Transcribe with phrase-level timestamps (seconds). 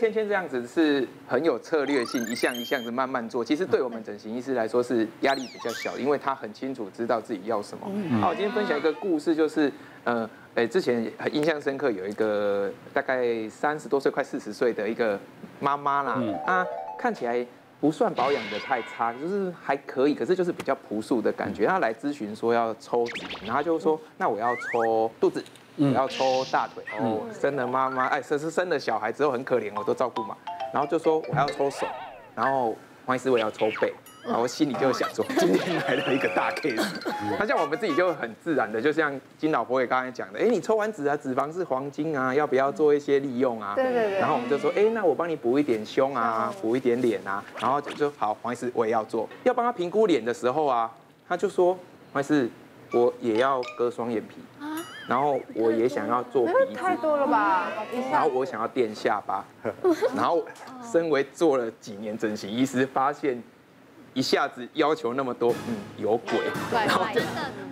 [0.00, 3.44] 芊芊这样子是很有策略性，一项一项的慢慢做。
[3.44, 7.86] 其实对我们整形医师来说是压力比较小，因为他很清楚知道自己要什么。
[8.20, 9.70] 好，我今天分享一个故事，就是
[10.02, 15.16] 呃，哎，之前很印象深刻，有一个大概三十多岁、快四十岁的一个
[15.60, 16.66] 妈妈啦，她
[16.98, 17.46] 看起来
[17.80, 21.66] 不算保养的太差，就是还可以，可是就是比较朴素的感觉。
[21.66, 25.40] 她来咨询说要抽脂，然后就说那我要抽肚子。
[25.76, 30.36] 我要抽大腿哦，生了妈妈，哎，生是生了小孩之后很可怜，我都照顾嘛。
[30.72, 31.86] 然后就说我要抽手，
[32.34, 32.76] 然后
[33.06, 33.92] 黄医师我要抽背，
[34.24, 36.84] 然后我心里就想说， 今天来了一个大 case。
[37.38, 43.74] 那像我们自己就很自然的，就像金老婆也刚才讲的，哎，你抽完脂啊，脂肪是黄金啊，要不要做一些利用啊？
[43.76, 44.18] 对对对。
[44.18, 47.44] 然后我们就说，哎，那我帮你补一点胸啊，补一点脸啊。
[47.60, 49.28] 然后就说好，黄医师我也要做。
[49.44, 50.90] 要帮他评估脸的时候啊，
[51.28, 51.78] 他就说，
[52.12, 52.50] 黄医师
[52.92, 54.36] 我也要割双眼皮。
[55.06, 57.66] 然后我也想要做鼻子，太多了吧？
[58.10, 59.44] 然后我想要垫下巴，
[60.16, 60.44] 然后
[60.82, 63.42] 身为做了几年整形医师，发现
[64.14, 66.38] 一下子要求那么多，嗯，有鬼，
[66.72, 67.20] 然后就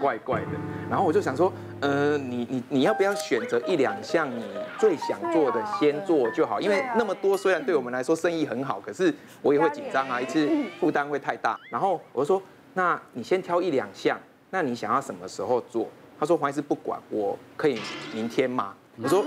[0.00, 0.46] 怪怪的。
[0.90, 4.44] 然后我就想说，呃，你你你要不要选择一两项你
[4.76, 6.60] 最想做的先做就好？
[6.60, 11.56] 因为那么多虽然对我们来说生意很好，可是我也会紧张啊，一次负担会太大。
[11.70, 12.42] 然后我就说，
[12.74, 14.18] 那你先挑一两项，
[14.50, 15.88] 那你想要什么时候做？
[16.20, 17.80] 他说：“黄医师不管，我可以
[18.12, 19.24] 明天吗？”我说：“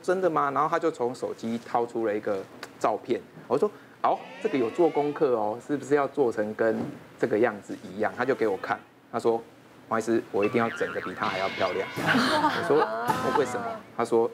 [0.00, 2.38] 真的吗？”然后他就从手机掏出了一个
[2.78, 3.20] 照片。
[3.48, 3.68] 我说
[4.00, 6.80] ：“好，这个有做功课哦，是不是要做成跟
[7.18, 8.78] 这个样子一样？”他就给我看。
[9.10, 9.42] 他说
[9.88, 14.30] ：“黄医师，我一定要整个比他还要漂亮。”我说：“我为什么？”他说：“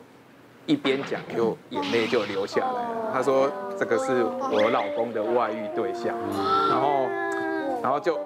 [0.66, 6.14] 一边讲就眼泪就流下来了。”他说：“这个是我老公的外遇对象。”
[6.68, 7.06] 然后，
[7.83, 8.20] 然后就。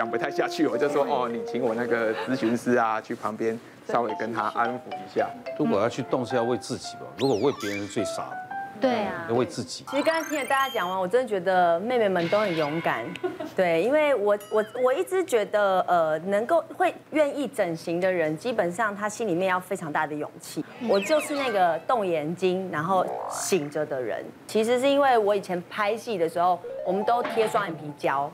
[0.00, 5.28] 讲不太下去，我就说哦，你请我那个咨询师啊，去旁边稍微跟他安抚一下。
[5.58, 7.02] 如果要去动，是要为自己吧？
[7.18, 8.36] 如果为别人是最傻的。
[8.80, 9.84] 对啊，要为自己。
[9.90, 13.04] 其实刚才听了大家讲完，我真的觉得妹妹们都很勇敢。
[13.54, 20.64] 对，因为我我我一直觉得，呃，能够会愿意整形的人，基本上他心里面要非常大的勇气。
[20.88, 24.24] 我就是那个动眼睛然后醒着的人。
[24.46, 28.32] 其实是因为我以前拍戏的时候，我们都贴双眼皮胶。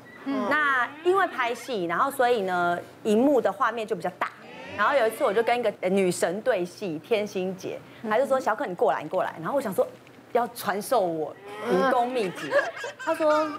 [0.50, 4.28] 那因为拍戏，然后所以呢，荧幕的画面就比较大。
[4.76, 9.86] 然后有一次，我就跟一个女神对戏，天心姐，她就说：“小可，你过来，你过来。”然后我想说，
[10.32, 11.34] 要传授我
[11.70, 12.50] 武功秘籍。
[13.03, 13.50] 她说：“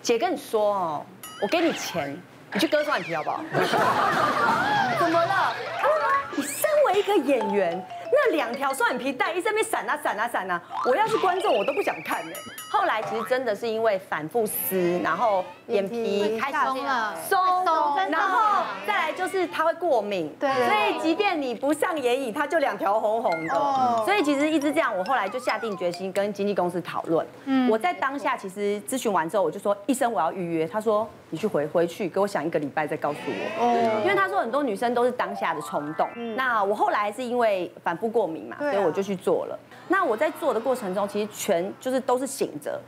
[0.00, 1.06] 姐跟你说哦，
[1.42, 2.16] 我给你钱，
[2.54, 3.42] 你去割双眼皮好不好？”
[4.98, 5.54] 怎么了？
[5.78, 5.96] 她说
[6.36, 10.60] ：“你身为一个演员。”那两条双眼皮带一直在那闪啊闪啊闪啊！
[10.86, 12.36] 我要是观众，我都不想看呢。
[12.70, 24.04] 后来其实真的是因为反复撕，然后眼皮开始松了，松，然后再来就是它会过敏，对，所以即便你不上眼影，它就两条红红的。
[24.04, 27.26] 所以其实一直这样，我后来就下定决心跟经纪公司讨论。
[27.68, 33.64] 我在当下其实咨询完之后，我就说医生我要预约，他说你去回回去给我想一个礼拜再告诉我。
[33.64, 36.08] 哦因为他说很多女生都是当下的冲动。
[36.36, 39.58] 那我后来是因为反复过敏嘛，所以我就去做了。
[39.88, 42.80] 那我在做的过程中，其实全就是都是醒着，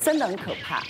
[0.00, 0.82] 真的很可怕。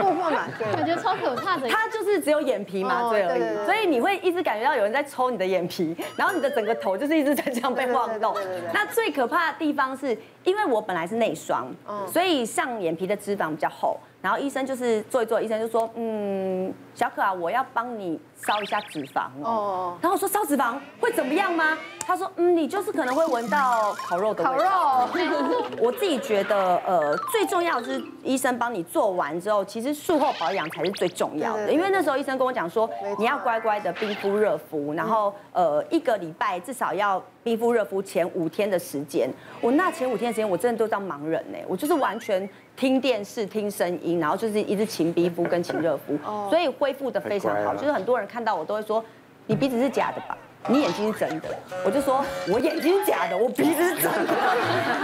[0.00, 0.46] 过过嘛？
[0.72, 1.68] 感觉超可怕的。
[1.68, 8.34] 他就是只有眼皮麻醉而已，所以你会一直感觉到有人在抽你的眼皮， 然后你的整个头就是一直在这样被晃动。
[8.74, 11.66] 那最可怕的地方是，因为我本来是内双，
[12.06, 13.98] 所以上眼皮的脂肪比较厚。
[14.22, 19.96] 然后医生就是做一做，医生就说，嗯，小可啊，我要帮你烧一下脂肪哦。
[20.02, 21.78] 然后我说烧脂肪会怎么样吗？
[22.06, 24.64] 他说，嗯，你就是可能会闻到烤肉的味道。
[24.64, 25.64] 烤肉。
[25.80, 31.72] 我自己觉得，呃，最重要的是医生帮你做完之后，其实术后保养才是最重要的。
[31.72, 32.88] 因为那时候医生跟我讲说，
[33.18, 39.30] 你要乖乖的冰敷热敷，然后呃一个礼拜至少要冰敷热敷前五天的时间。
[39.62, 42.46] 我那前五天的时间，我真的都当盲人呢，我就是完全。
[42.80, 46.18] 听电视、听声音，然后就是一直勤鼻敷跟勤热敷，
[46.48, 47.74] 所以恢复的非常好。
[47.74, 49.04] 就是很多人看到我都会说
[49.46, 50.38] ：“你鼻子是假的吧？
[50.66, 51.48] 你眼睛是真的。”
[51.84, 54.32] 我就说：“我眼睛是假的，我鼻子是真的。”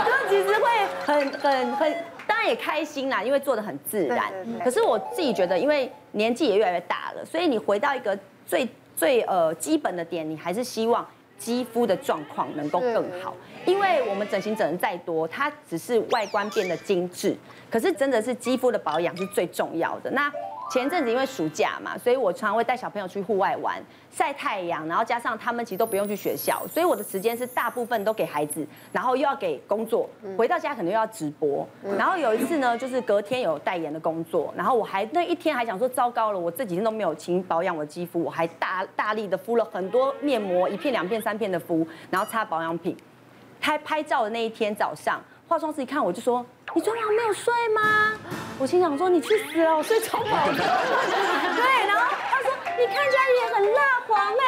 [0.09, 0.65] 就其实会
[1.05, 1.95] 很、很、很，
[2.27, 4.33] 当然也开心啦，因为做的很自然。
[4.65, 8.67] 可是我自己觉得，因为年纪也越来越大了，所以你回到一个最
[8.97, 11.07] 最呃基本的点，你还是希望。
[11.39, 13.35] 肌肤的状况能够更好，
[13.67, 17.37] 因为我们整形整的再多，它只是外观变得精致，
[17.71, 20.11] 可是真的是肌肤的保养是最重要的。
[20.11, 20.33] 那
[20.71, 23.83] 前阵子因为暑假嘛，所以我常常会带小朋友去户外玩。
[24.11, 30.09] 晒太阳，然后加上他们其实都不用去学校，所以我的时间是大部分都给孩子，然后又要给工作，
[30.39, 31.69] 回到家可能又要直播。
[31.99, 42.97] 然后有一次呢，就是隔天有代言的工作，然后我还那一天还想说糟糕了，我这几天都没有勤保养我的肌肤，我还大大力的敷了很多面膜，一片两片三片的敷，然后擦保养品。
[43.61, 46.45] 拍拍照的那一天早上，化妆师一看我就说
[46.75, 48.13] ：“你昨晚没有睡吗？”
[48.59, 54.45] 我心想说：“你去死了，我睡超饱的。”对，然后他说：“你看起来也很蜡黄哎。”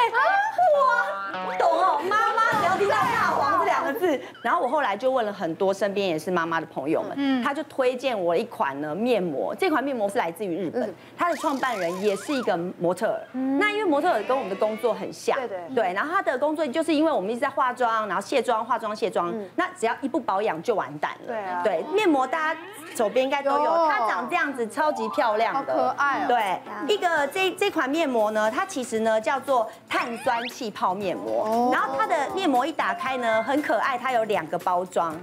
[0.74, 3.57] 哇，懂哦，妈妈只要听到蜡黄
[3.98, 13.20] 这两个字，然后我后来就问了很多身边也是妈妈的朋友们，嗯，他就推荐我一款呢面膜，这款面膜是来自于日本，它的创办人也是一个模特儿。
[13.58, 15.58] 那因为模特儿跟我们的工作很像，对对。
[15.74, 21.26] 对，然后他的工作就是因为我们一直在化妆，然后卸妆、化妆、卸妆，那只要一不保养就完蛋了。
[21.26, 22.60] 对啊，对，面膜大家
[22.94, 26.26] 手边应该都有，它长这样子超级漂亮的，好可爱哦。
[26.28, 35.16] 对，一个这这款面膜呢，它其实呢叫做碳酸气泡面膜，然后它的面膜一打开呢很可爱，它有两个包装，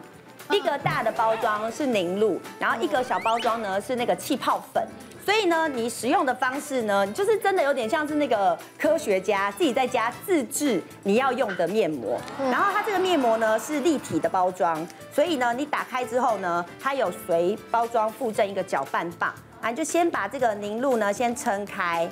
[0.50, 4.84] 一个大的包装是凝露，然后一个小包装呢是那个气泡粉。
[5.26, 12.22] 所以呢，你使用的方式呢，就是真的有点像是那个科学家自己在家自制你要用的面膜。
[12.38, 22.08] 然后它这个面膜呢是立体的包装，所以呢，你打开之后呢，它有随包装附赠一个搅拌棒，啊，你就先把这个凝露呢先撑开，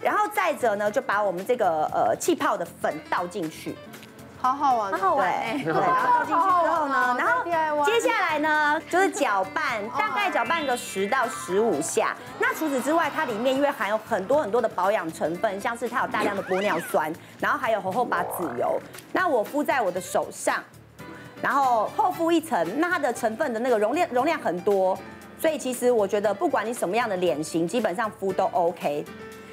[0.00, 3.74] 然后再者呢就把我们这个呃气泡的粉倒进去。
[4.44, 5.26] 好好玩，好好玩，
[5.56, 7.42] 对，然后倒进去之后呢，然后
[7.86, 12.14] 接下来呢就是搅拌，大概搅拌个十到十五下。
[12.38, 17.10] 那除此之外，它里面因为含有很多很多的保养成分，像是它有大量的玻尿酸，
[17.40, 18.78] 然后还有荷荷巴籽油。
[19.14, 20.62] 那我敷在我的手上，
[21.40, 24.94] 然后厚敷一层，那它的成分的那个容量容量很多，
[25.40, 29.06] 所以其实我觉得不管你什么样的脸型，基本上敷都 OK。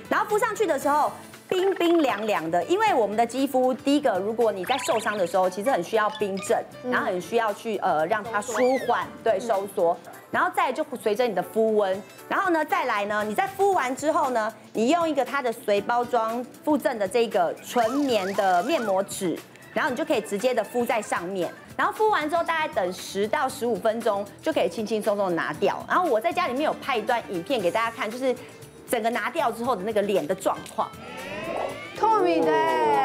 [0.09, 1.09] 然后敷上去的时候。
[1.51, 8.53] 冰冰凉凉的，因为我们的肌肤，第一个，如果你在受伤的时候，其实很需要冰镇，然后很需要去呃让它舒
[8.87, 9.95] 缓，对，收缩，
[10.31, 19.37] 然后再就随着你的肤温，然后呢再来呢，你在敷完之后呢，你用一个它的随包装附赠的这个纯棉的面膜纸，
[19.73, 25.83] 然后你就可以直接的敷在上面，然后敷完之后大概等十到十五分钟就可以轻轻松松的拿掉。
[25.85, 28.33] 然后我在家里面有拍一段影片给大家看，就是
[28.89, 30.89] 整个拿掉之后的那个脸的状况。
[32.01, 32.51] 透明的，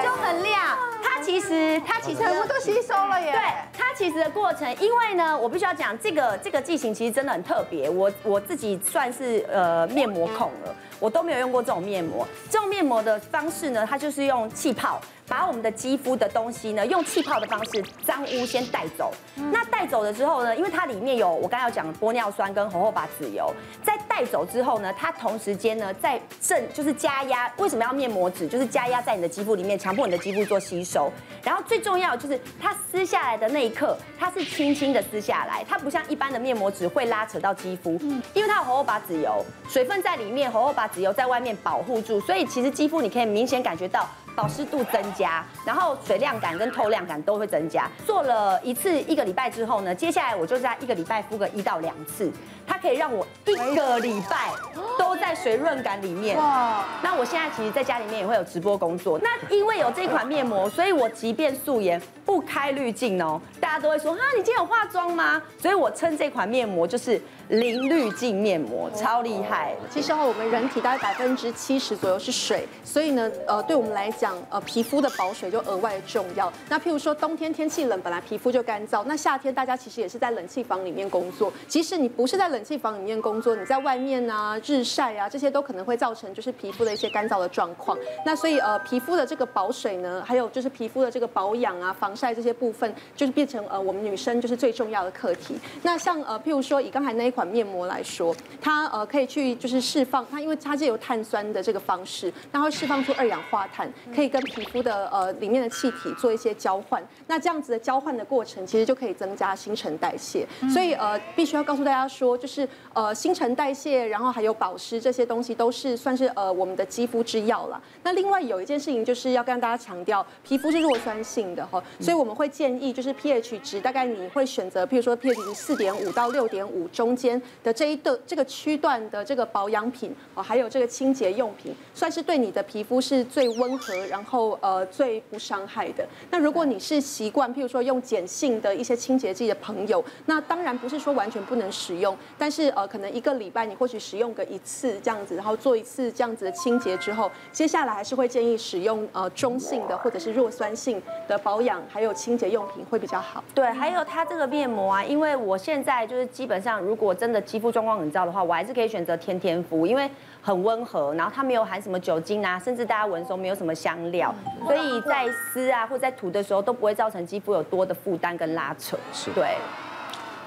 [0.02, 0.74] 就很亮。
[1.02, 3.30] 它其实，它其实全部都吸收了耶。
[3.30, 3.40] 对，
[3.78, 7.90] 它其实的过程，因为呢，我必须要讲这个这个剂型其实真的很特别。
[7.90, 12.26] 我我自己算是呃面膜控了，我都没有用过这种面膜。
[12.50, 14.98] 这种面膜的方式呢，它就是用气泡。
[15.28, 19.12] 把我们的肌肤的东西呢，用气泡的方式脏污先带走。
[19.50, 23.52] 那带走了之后呢，因为它里面有我刚才要讲的玻尿酸跟红荷巴籽油，
[23.82, 27.52] 在带走之后呢，它同时间呢在正就是加压。
[27.58, 28.48] 为什么要面膜纸？
[28.48, 31.12] 就是加压在你的肌肤里面，强迫你的肌肤做吸收。
[31.42, 37.92] 然后最重要就是它撕下来的那一刻，它是轻轻的撕下来，它不像一般的面膜纸会拉扯到肌肤，
[38.32, 44.08] 因为它有荷荷巴籽油，水分在里面，荷荷巴籽油在外面保护住，所以其实肌肤你可以明显感觉到。
[44.36, 47.90] 保湿度增加，然后水亮感跟透亮感都会增加。
[48.04, 52.30] 做了一次一个礼拜之后呢，接下来我就在一个礼拜敷个一到两次，
[52.66, 54.52] 它可以让我一个礼拜
[54.96, 56.36] 都在水润感里面。
[56.36, 56.84] 哇！
[57.02, 65.42] 那我现在其实在家里面也会有直播工作，那因为有这款面膜，所以我即便素颜不开滤镜哦，大家都会说啊，你今天有化妆吗？
[65.58, 67.20] 所以我称这款面膜就是。
[67.48, 69.74] 零滤镜面膜超厉害。
[69.90, 76.52] 其实我们人体大概百分之七十左右是水，所以呢，呃，对我们来讲，呃，皮肤的保水就额外的重要。
[76.68, 81.52] 那譬如说冬天天气冷，本来皮肤就干燥，那夏天大家其实也是在冷气房里面工作。
[81.68, 87.96] 即使你不是在冷气房里面工作，你在外面啊，日晒啊，这些都可能会造成就是皮肤的一些干燥的状况。
[88.24, 95.56] 那所以呃，皮肤的这个保水呢，还有就是皮肤的这个保养啊、防晒这些部分，就是变成呃我们女生就是最重要的课题。
[95.82, 107.06] 那像呃譬如说以刚才那一款面膜来说，它呃可以去就是释放它，因为它是有碳酸的这个方式，然后释放出二氧化碳，可以跟皮肤的呃里面的气体做一些交换。
[107.26, 110.48] 那这样子的交换的过程，其实就可以增加新陈代谢。
[110.72, 117.78] 所以呃必须要告诉大家说，就是呃新陈代谢，然后还有保湿这些东西，都是算是呃我们的肌肤之药了。
[118.02, 127.25] 那另外有一件事情就是要跟大家强调，皮肤是弱酸性的哈，所以我们会建议就是 pH 值大概你会选择，譬如说 pH 值四点五到六点五中间。
[127.62, 136.06] 的这一个这个区段的这个保养品哦，还有这个清洁用品，算是对你的皮肤是最温和，然后呃最不伤害的。
[136.30, 153.42] 那如果你是习惯，譬如说用碱性的一些清洁剂的朋友，那当然不是说完全不能使用，但是呃可能一个礼拜你或许使用个一次这样子，然后做一次这样子的清洁之后，接下来还是会建议使用呃中性的或者是弱酸性的保养还有清洁用品会比较好。
[153.54, 157.40] 对，还有它这个面膜啊，因为我现在就是基本上如果真的。
[157.46, 160.10] 肌肤状况很糟的话，我还是可以选择天天敷，因为
[160.42, 164.34] 很温和，然后它没有含什么酒精啊，甚至大家闻的时候没有什么香料，
[164.66, 168.98] 所以在撕啊或在涂的时候都不会造成肌肤有多的负担跟拉扯。
[169.12, 169.54] 是，对。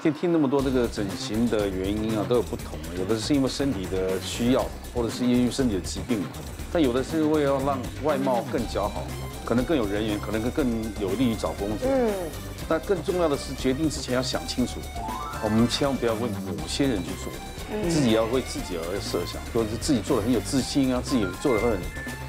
[0.02, 2.78] 听听那么多这个整形的原因啊，都有不同。
[2.98, 6.24] 有的是因为身体的需要，或者是因为身体的疾病，
[6.72, 9.04] 但有的是为了让外貌更姣好，
[9.46, 11.90] 可能更有人缘，可能更更有利于找工作。
[11.90, 12.12] 嗯。
[12.68, 14.80] 但更重要的是，决定之前要想清楚，
[15.42, 17.32] 我们千万不要为某些人去做，
[17.90, 21.80] 自己要为自己而设想，或者是自己做的很有自信啊，自己做的很，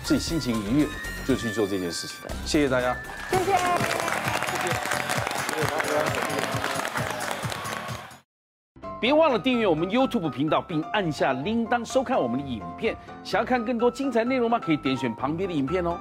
[0.05, 0.87] 自己心情愉悦，
[1.27, 2.17] 就去做这件事情。
[2.47, 2.97] 谢谢大家。
[3.31, 3.45] 谢谢。
[3.45, 3.57] 谢谢。
[9.01, 12.95] 别忘了订阅我们 YouTube 频道，并按下铃铛收看我们的影片。
[13.25, 14.59] 想要看更多精彩内容吗？
[14.59, 15.99] 可以点选旁边的影片哦。